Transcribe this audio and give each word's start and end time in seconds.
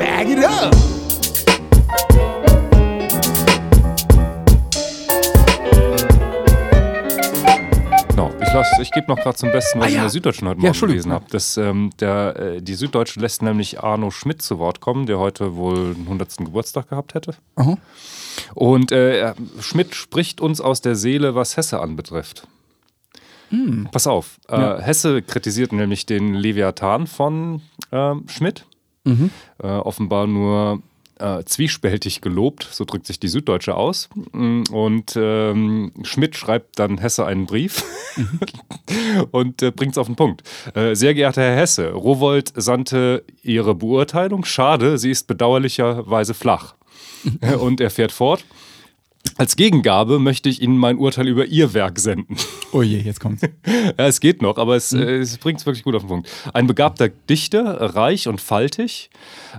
it 0.00 0.38
up. 0.44 0.74
Ich, 8.80 8.92
gebe 8.92 9.08
noch 9.08 9.16
gerade 9.18 9.36
zum 9.36 9.50
Besten, 9.50 9.80
was 9.80 9.86
Ah, 9.86 9.88
ich 9.88 9.94
ja. 9.94 9.98
in 10.00 10.04
der 10.04 10.10
Süddeutschen 10.10 10.46
heute 10.48 10.60
Ja, 10.60 10.70
Morgen 10.72 10.86
gelesen 10.86 11.12
habe. 11.12 11.24
Ähm, 11.56 11.90
der, 11.98 12.36
äh, 12.36 12.62
die 12.62 12.74
Süddeutsche 12.74 13.18
lässt 13.18 13.42
nämlich 13.42 13.80
Arno 13.82 14.10
Schmidt 14.10 14.42
zu 14.42 14.58
Wort 14.58 14.80
kommen, 14.80 15.06
der 15.06 15.18
heute 15.18 15.56
wohl 15.56 15.94
den 15.94 16.04
100. 16.04 16.36
Geburtstag 16.38 16.88
gehabt 16.88 17.14
hätte. 17.14 17.34
Aha. 17.56 17.76
Und 18.54 18.92
äh, 18.92 19.18
er- 19.18 19.34
Schmidt 19.60 19.94
spricht 19.94 20.40
uns 20.40 20.60
aus 20.60 20.80
der 20.80 20.94
Seele, 20.94 21.34
was 21.34 21.56
Hesse 21.56 21.80
anbetrifft. 21.80 22.46
Pass 23.92 24.06
auf, 24.06 24.38
äh, 24.48 24.60
Ja. 24.60 24.78
Hesse 24.80 25.22
kritisiert 25.22 25.72
nämlich 25.72 26.06
den 26.06 26.34
Leviathan 26.34 27.06
von 27.06 27.62
ähm, 27.92 28.24
Schmidt. 28.28 28.66
Äh, 29.62 29.66
offenbar 29.66 30.26
nur 30.26 30.82
äh, 31.18 31.44
zwiespältig 31.44 32.20
gelobt, 32.20 32.66
so 32.70 32.84
drückt 32.84 33.06
sich 33.06 33.20
die 33.20 33.28
Süddeutsche 33.28 33.74
aus. 33.76 34.08
Mm, 34.32 34.62
Und 34.70 35.14
ähm, 35.16 35.92
Schmidt 36.02 36.36
schreibt 36.36 36.78
dann 36.78 36.98
Hesse 36.98 37.24
einen 37.26 37.46
Brief 37.46 37.84
und 39.30 39.62
äh, 39.62 39.70
bringt 39.70 39.92
es 39.92 39.98
auf 39.98 40.06
den 40.06 40.16
Punkt. 40.16 40.42
Äh, 40.74 40.94
sehr 40.94 41.14
geehrter 41.14 41.42
Herr 41.42 41.56
Hesse, 41.56 41.92
Rowold 41.92 42.52
sandte 42.56 43.24
Ihre 43.42 43.74
Beurteilung. 43.74 44.44
Schade, 44.44 44.98
sie 44.98 45.10
ist 45.10 45.26
bedauerlicherweise 45.26 46.34
flach. 46.34 46.74
Äh, 47.40 47.54
und 47.54 47.80
er 47.80 47.90
fährt 47.90 48.12
fort. 48.12 48.44
Als 49.36 49.56
Gegengabe 49.56 50.20
möchte 50.20 50.48
ich 50.48 50.62
Ihnen 50.62 50.78
mein 50.78 50.96
Urteil 50.96 51.26
über 51.26 51.44
Ihr 51.46 51.74
Werk 51.74 51.98
senden. 51.98 52.36
Oh 52.72 52.82
je, 52.82 52.98
jetzt 52.98 53.20
kommt's. 53.20 53.42
Ja, 53.98 54.06
es 54.06 54.20
geht 54.20 54.42
noch, 54.42 54.58
aber 54.58 54.76
es, 54.76 54.92
äh, 54.92 55.18
es 55.18 55.38
bringt 55.38 55.60
es 55.60 55.66
wirklich 55.66 55.84
gut 55.84 55.94
auf 55.94 56.02
den 56.02 56.08
Punkt. 56.08 56.30
Ein 56.52 56.66
begabter 56.66 57.08
Dichter, 57.08 57.94
reich 57.96 58.28
und 58.28 58.40
faltig. 58.40 59.10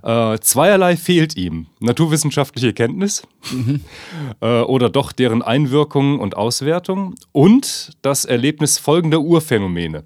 Äh, 0.04 0.40
zweierlei 0.40 0.96
fehlt 0.96 1.36
ihm. 1.36 1.68
Naturwissenschaftliche 1.80 2.74
Kenntnis 2.74 3.24
äh, 4.42 4.62
oder 4.62 4.90
doch 4.90 5.12
deren 5.12 5.42
Einwirkung 5.42 6.20
und 6.20 6.38
Auswertung 6.38 7.16
und 7.32 7.92
das 8.02 8.26
Erlebnis 8.26 8.78
folgender 8.78 9.20
Urphänomene. 9.22 10.06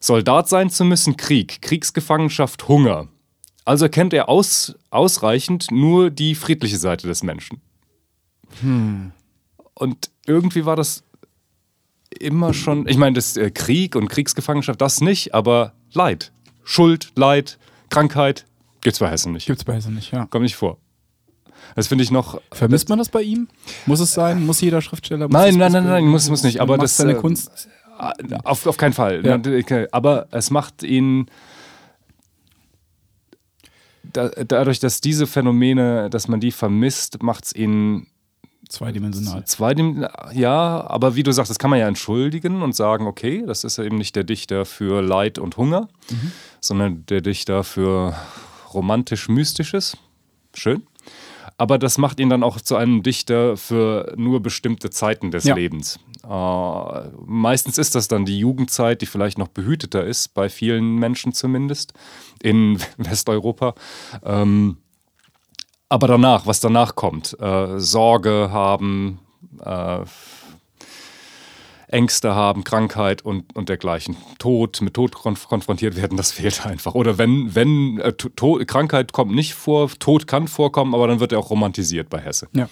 Soldat 0.00 0.48
sein 0.48 0.70
zu 0.70 0.84
müssen, 0.84 1.16
Krieg, 1.16 1.62
Kriegsgefangenschaft, 1.62 2.66
Hunger. 2.68 3.08
Also 3.64 3.88
kennt 3.88 4.12
er 4.12 4.28
aus, 4.28 4.74
ausreichend 4.90 5.70
nur 5.70 6.10
die 6.10 6.34
friedliche 6.34 6.78
Seite 6.78 7.06
des 7.06 7.22
Menschen. 7.22 7.60
Und 9.74 10.10
irgendwie 10.26 10.64
war 10.64 10.76
das 10.76 11.04
immer 12.18 12.54
schon, 12.54 12.86
ich 12.86 12.96
meine, 12.96 13.14
das 13.14 13.36
äh, 13.36 13.50
Krieg 13.50 13.96
und 13.96 14.08
Kriegsgefangenschaft, 14.08 14.80
das 14.80 15.00
nicht, 15.00 15.34
aber 15.34 15.72
Leid, 15.92 16.32
Schuld, 16.62 17.12
Leid, 17.16 17.58
Krankheit, 17.88 18.46
gibt's 18.80 18.98
bei 18.98 19.10
Hessen 19.10 19.32
nicht. 19.32 19.46
Gibt's 19.46 19.64
bei 19.64 19.74
Hesse 19.74 19.90
nicht, 19.90 20.12
ja. 20.12 20.26
Kommt 20.26 20.42
nicht 20.42 20.56
vor. 20.56 20.78
Das 21.74 21.86
finde 21.86 22.04
ich 22.04 22.10
noch. 22.10 22.40
Vermisst 22.52 22.88
man 22.88 22.98
das 22.98 23.08
bei 23.08 23.22
ihm? 23.22 23.48
Muss 23.86 24.00
es 24.00 24.12
sein? 24.12 24.44
Muss 24.44 24.60
jeder 24.60 24.82
Schriftsteller? 24.82 25.28
Muss 25.28 25.32
Nein, 25.32 25.56
nein, 25.56 25.72
nein, 25.72 25.84
nein, 25.84 26.04
muss, 26.06 26.28
muss 26.28 26.42
nicht. 26.42 26.60
Aber 26.60 26.76
das. 26.76 26.96
seine 26.96 27.12
äh, 27.12 27.20
Kunst. 27.20 27.68
Auf, 28.44 28.66
auf 28.66 28.76
keinen 28.76 28.92
Fall. 28.92 29.24
Ja. 29.24 29.36
Okay, 29.36 29.86
Aber 29.92 30.26
es 30.32 30.50
macht 30.50 30.82
ihn. 30.82 31.26
Da, 34.02 34.28
dadurch, 34.28 34.80
dass 34.80 35.00
diese 35.00 35.26
Phänomene, 35.26 36.10
dass 36.10 36.28
man 36.28 36.40
die 36.40 36.50
vermisst, 36.50 37.22
macht 37.22 37.44
es 37.44 37.54
ihn 37.54 38.08
Zweidimensional. 38.72 39.44
Zweidim 39.44 40.06
ja, 40.32 40.84
aber 40.88 41.14
wie 41.14 41.22
du 41.22 41.32
sagst, 41.32 41.50
das 41.50 41.58
kann 41.58 41.70
man 41.70 41.78
ja 41.78 41.86
entschuldigen 41.88 42.62
und 42.62 42.74
sagen, 42.74 43.06
okay, 43.06 43.44
das 43.46 43.64
ist 43.64 43.78
eben 43.78 43.98
nicht 43.98 44.16
der 44.16 44.24
Dichter 44.24 44.64
für 44.64 45.02
Leid 45.02 45.38
und 45.38 45.56
Hunger, 45.56 45.88
sondern 46.60 47.04
der 47.06 47.20
Dichter 47.20 47.64
für 47.64 48.14
romantisch-mystisches. 48.72 49.96
Schön. 50.54 50.82
Aber 51.58 51.78
das 51.78 51.98
macht 51.98 52.18
ihn 52.18 52.30
dann 52.30 52.42
auch 52.42 52.60
zu 52.60 52.76
einem 52.76 53.02
Dichter 53.02 53.56
für 53.56 54.14
nur 54.16 54.40
bestimmte 54.40 54.90
Zeiten 54.90 55.30
des 55.30 55.44
Ja. 55.44 55.54
Lebens. 55.54 55.98
Äh, 56.28 57.08
meistens 57.26 57.78
ist 57.78 57.94
das 57.94 58.08
dann 58.08 58.24
die 58.24 58.38
Jugendzeit, 58.38 59.00
die 59.02 59.06
vielleicht 59.06 59.38
noch 59.38 59.48
behüteter 59.48 60.04
ist, 60.04 60.34
bei 60.34 60.48
vielen 60.48 60.96
Menschen 60.96 61.32
zumindest, 61.34 61.92
in 62.42 62.78
Westeuropa. 62.96 63.74
Ähm, 64.24 64.78
aber 65.92 66.06
danach, 66.06 66.46
was 66.46 66.60
danach 66.60 66.94
kommt, 66.94 67.38
äh, 67.38 67.78
Sorge 67.78 68.48
haben, 68.50 69.18
äh, 69.62 69.98
Ängste 71.88 72.34
haben, 72.34 72.64
Krankheit 72.64 73.20
und, 73.20 73.54
und 73.54 73.68
dergleichen. 73.68 74.16
Tod, 74.38 74.80
mit 74.80 74.94
Tod 74.94 75.12
konf 75.12 75.46
konfrontiert 75.48 75.94
werden, 75.94 76.16
das 76.16 76.32
fehlt 76.32 76.64
einfach. 76.64 76.94
Oder 76.94 77.18
wenn, 77.18 77.54
wenn 77.54 78.00
äh, 78.00 78.14
Tod, 78.14 78.66
Krankheit 78.66 79.12
kommt 79.12 79.34
nicht 79.34 79.52
vor, 79.52 79.90
Tod 79.98 80.26
kann 80.26 80.48
vorkommen, 80.48 80.94
aber 80.94 81.08
dann 81.08 81.20
wird 81.20 81.32
er 81.32 81.38
auch 81.38 81.50
romantisiert 81.50 82.08
bei 82.08 82.20
Hesse. 82.20 82.48
Ja. 82.54 82.70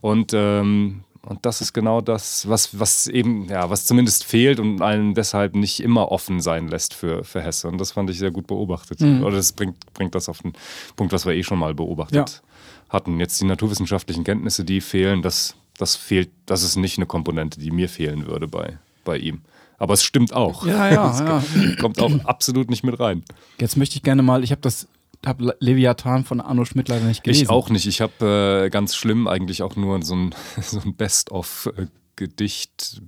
Und, 0.00 0.32
ähm, 0.34 1.04
und 1.26 1.44
das 1.44 1.60
ist 1.60 1.72
genau 1.72 2.00
das, 2.00 2.48
was, 2.48 2.78
was 2.78 3.06
eben, 3.08 3.48
ja, 3.48 3.68
was 3.68 3.84
zumindest 3.84 4.24
fehlt 4.24 4.60
und 4.60 4.80
einen 4.80 5.14
deshalb 5.14 5.56
nicht 5.56 5.80
immer 5.80 6.12
offen 6.12 6.40
sein 6.40 6.68
lässt 6.68 6.94
für, 6.94 7.24
für 7.24 7.42
Hesse. 7.42 7.68
Und 7.68 7.78
das 7.78 7.92
fand 7.92 8.08
ich 8.10 8.18
sehr 8.18 8.30
gut 8.30 8.46
beobachtet. 8.46 9.02
Oder 9.02 9.36
das 9.36 9.52
bringt, 9.52 9.92
bringt 9.92 10.14
das 10.14 10.28
auf 10.28 10.42
den 10.42 10.52
Punkt, 10.94 11.12
was 11.12 11.26
wir 11.26 11.34
eh 11.34 11.42
schon 11.42 11.58
mal 11.58 11.74
beobachtet 11.74 12.42
hatten. 12.88 13.18
Jetzt 13.18 13.40
die 13.40 13.44
naturwissenschaftlichen 13.44 14.24
Kenntnisse, 14.24 14.64
die 14.64 14.80
fehlen, 14.80 15.22
das, 15.22 15.56
das 15.78 15.96
fehlt, 15.96 16.30
das 16.46 16.62
ist 16.62 16.76
nicht 16.76 16.98
eine 16.98 17.06
Komponente, 17.06 17.58
die 17.60 17.70
mir 17.70 17.88
fehlen 17.88 18.26
würde 18.26 18.46
bei, 18.46 18.78
bei 19.04 19.18
ihm. 19.18 19.42
Aber 19.78 19.94
es 19.94 20.04
stimmt 20.04 20.32
auch. 20.32 20.64
Ja, 20.64 20.90
ja, 20.90 21.10
Es 21.10 21.20
ja. 21.20 21.76
kommt 21.80 22.00
auch 22.00 22.24
absolut 22.24 22.70
nicht 22.70 22.82
mit 22.82 22.98
rein. 22.98 23.24
Jetzt 23.60 23.76
möchte 23.76 23.96
ich 23.96 24.02
gerne 24.02 24.22
mal, 24.22 24.42
ich 24.42 24.50
habe 24.50 24.62
das, 24.62 24.88
habe 25.26 25.56
Leviathan 25.60 26.24
von 26.24 26.40
Arno 26.40 26.64
Schmidt 26.64 26.88
leider 26.88 27.04
nicht 27.04 27.22
gelesen. 27.24 27.42
Ich 27.44 27.50
auch 27.50 27.68
nicht. 27.70 27.86
Ich 27.86 28.00
habe 28.00 28.64
äh, 28.66 28.70
ganz 28.70 28.94
schlimm 28.96 29.26
eigentlich 29.28 29.62
auch 29.62 29.76
nur 29.76 30.00
so 30.02 30.14
ein, 30.14 30.34
so 30.62 30.80
ein 30.80 30.94
Best-of-Gedicht, 30.96 33.02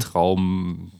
Traum. 0.00 0.92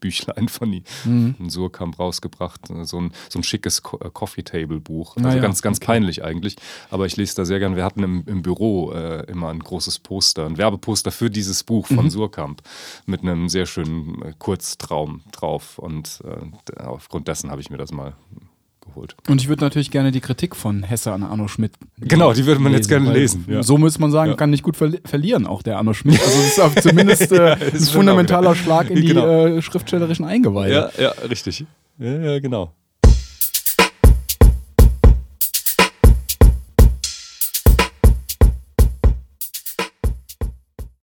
Büchlein 0.00 0.48
von 0.48 0.72
ihm, 0.72 0.82
in 1.04 1.50
Surkamp 1.50 1.98
rausgebracht. 1.98 2.68
So 2.84 2.98
ein, 2.98 3.12
so 3.28 3.38
ein 3.38 3.42
schickes 3.42 3.82
Co- 3.82 3.98
äh, 4.00 4.08
Coffee-Table-Buch. 4.10 5.18
Also 5.18 5.28
Ah 5.28 5.34
ja, 5.34 5.42
ganz, 5.42 5.60
ganz 5.60 5.78
peinlich 5.78 6.24
eigentlich. 6.24 6.56
Aber 6.88 7.04
ich 7.04 7.18
lese 7.18 7.36
da 7.36 7.44
sehr 7.44 7.58
gern. 7.58 7.76
Wir 7.76 7.84
hatten 7.84 8.02
im, 8.02 8.22
im 8.24 8.40
Büro 8.40 8.92
äh, 8.92 9.26
immer 9.30 9.50
ein 9.50 9.58
großes 9.58 9.98
Poster, 9.98 10.46
ein 10.46 10.56
Werbeposter 10.56 11.12
für 11.12 11.28
dieses 11.28 11.64
Buch 11.64 11.86
von 11.86 12.08
Surkamp 12.08 12.62
mit 13.04 13.20
einem 13.20 13.50
sehr 13.50 13.66
schönen 13.66 14.22
äh, 14.22 14.32
Kurztraum 14.38 15.20
drauf. 15.32 15.78
Und 15.78 16.22
äh, 16.24 16.80
aufgrund 16.82 17.28
dessen 17.28 17.50
habe 17.50 17.60
ich 17.60 17.68
mir 17.68 17.76
das 17.76 17.92
mal 17.92 18.14
geholt. 18.90 19.16
Und 19.28 19.40
ich 19.40 19.48
würde 19.48 19.64
natürlich 19.64 19.90
gerne 19.90 20.10
die 20.12 20.20
Kritik 20.20 20.54
von 20.54 20.82
Hesse 20.82 21.12
an 21.12 21.22
Arno 21.22 21.48
Schmidt. 21.48 21.72
Genau, 21.98 22.32
die 22.32 22.46
würde 22.46 22.60
man 22.60 22.72
jetzt 22.72 22.88
gerne 22.88 23.12
lesen. 23.12 23.44
Ja. 23.48 23.62
So 23.62 23.78
muss 23.78 23.98
man 23.98 24.10
sagen, 24.10 24.30
Ja. 24.32 24.36
kann 24.36 24.50
nicht 24.50 24.62
gut 24.62 24.76
verli 24.76 25.00
verlieren, 25.04 25.46
auch 25.46 25.62
der 25.62 25.78
Arno 25.78 25.92
Schmidt. 25.94 26.20
Also 26.20 26.62
das 26.62 26.74
ist 26.76 26.82
zumindest 26.88 27.32
äh, 27.32 27.52
ein 27.52 27.60
ist 27.72 27.86
schon 27.92 28.00
fundamentaler 28.00 28.54
Schlag 28.54 28.90
in 28.90 28.96
die 29.02 29.06
Genau. 29.08 29.46
äh, 29.46 29.62
schriftstellerischen 29.62 30.24
Eingeweide. 30.24 30.90
Ja, 30.98 31.02
ja, 31.02 31.10
richtig. 31.28 31.64
Ja, 31.98 32.10
ja, 32.18 32.38
genau. 32.40 32.72